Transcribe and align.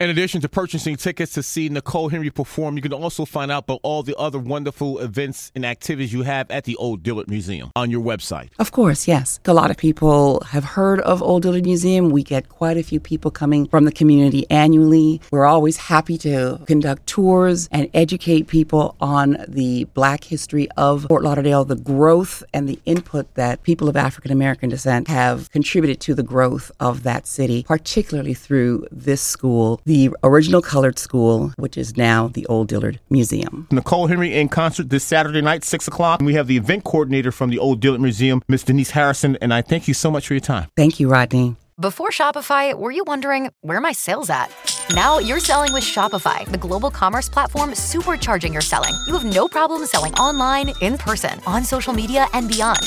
in 0.00 0.10
addition 0.10 0.40
to 0.42 0.48
purchasing 0.48 0.96
tickets 0.96 1.32
to 1.32 1.42
see 1.42 1.68
Nicole 1.68 2.08
Henry 2.08 2.30
perform, 2.30 2.76
you 2.76 2.82
can 2.82 2.92
also 2.92 3.24
find 3.24 3.50
out 3.50 3.64
about 3.64 3.80
all 3.82 4.02
the 4.02 4.16
other 4.16 4.38
wonderful 4.38 4.98
events 4.98 5.50
and 5.54 5.64
activities 5.64 6.12
you 6.12 6.22
have 6.22 6.50
at 6.50 6.64
the 6.64 6.76
Old 6.76 7.02
Dillard 7.02 7.28
Museum 7.28 7.70
on 7.74 7.90
your 7.90 8.02
website. 8.02 8.50
Of 8.58 8.70
course, 8.70 9.08
yes. 9.08 9.40
A 9.46 9.52
lot 9.52 9.70
of 9.70 9.76
people 9.76 10.40
have 10.50 10.64
heard 10.64 11.00
of 11.00 11.22
Old 11.22 11.42
Dillard 11.42 11.64
Museum. 11.64 12.10
We 12.10 12.22
get 12.22 12.48
quite 12.48 12.76
a 12.76 12.82
few 12.82 13.00
people 13.00 13.30
coming 13.30 13.66
from 13.66 13.84
the 13.84 13.92
community 13.92 14.46
annually. 14.50 15.20
We're 15.30 15.46
always 15.46 15.76
happy 15.78 16.18
to 16.18 16.60
conduct 16.66 17.06
tours 17.06 17.68
and 17.72 17.88
educate 17.94 18.46
people 18.46 18.94
on 19.00 19.44
the 19.48 19.84
black 19.94 20.24
history 20.24 20.68
of 20.76 21.06
Fort 21.08 21.24
Lauderdale, 21.24 21.64
the 21.64 21.76
growth 21.76 22.44
and 22.52 22.68
the 22.68 22.78
input 22.84 23.34
that 23.34 23.62
people 23.62 23.88
of 23.88 23.96
African 23.96 24.30
American 24.30 24.68
descent 24.70 25.08
have 25.08 25.50
contributed 25.50 26.00
to 26.02 26.14
the 26.14 26.22
growth 26.22 26.70
of 26.78 27.02
that 27.02 27.26
city, 27.26 27.64
particularly 27.64 28.34
through 28.34 28.86
this 28.92 29.14
this 29.14 29.22
school, 29.24 29.80
the 29.84 30.10
original 30.22 30.62
colored 30.62 30.98
school, 30.98 31.52
which 31.56 31.76
is 31.76 31.96
now 31.96 32.28
the 32.28 32.46
Old 32.46 32.68
Dillard 32.68 33.00
Museum. 33.10 33.66
Nicole 33.70 34.06
Henry 34.06 34.34
in 34.34 34.48
concert 34.48 34.90
this 34.90 35.04
Saturday 35.04 35.40
night, 35.40 35.64
6 35.64 35.88
o'clock. 35.88 36.20
And 36.20 36.26
We 36.26 36.34
have 36.34 36.46
the 36.46 36.56
event 36.56 36.84
coordinator 36.84 37.32
from 37.32 37.50
the 37.50 37.58
Old 37.58 37.80
Dillard 37.80 38.00
Museum, 38.00 38.42
Miss 38.48 38.62
Denise 38.62 38.90
Harrison, 38.90 39.36
and 39.40 39.52
I 39.52 39.62
thank 39.62 39.88
you 39.88 39.94
so 39.94 40.10
much 40.10 40.28
for 40.28 40.34
your 40.34 40.40
time. 40.40 40.68
Thank 40.76 41.00
you, 41.00 41.08
Rodney. 41.08 41.56
Before 41.80 42.10
Shopify, 42.10 42.72
were 42.72 42.92
you 42.92 43.02
wondering 43.04 43.50
where 43.62 43.80
my 43.80 43.90
sales 43.90 44.30
at? 44.30 44.48
Now 44.90 45.18
you're 45.18 45.40
selling 45.40 45.72
with 45.72 45.82
Shopify, 45.82 46.46
the 46.48 46.58
global 46.58 46.88
commerce 46.88 47.28
platform 47.28 47.70
supercharging 47.70 48.52
your 48.52 48.62
selling. 48.62 48.94
You 49.08 49.14
have 49.14 49.24
no 49.24 49.48
problem 49.48 49.84
selling 49.86 50.14
online, 50.14 50.72
in 50.80 50.96
person, 50.98 51.40
on 51.48 51.64
social 51.64 51.92
media, 51.92 52.28
and 52.32 52.48
beyond. 52.48 52.78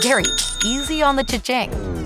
Gary, 0.00 0.26
easy 0.64 1.02
on 1.02 1.16
the 1.16 1.24
cha-ching. 1.24 2.05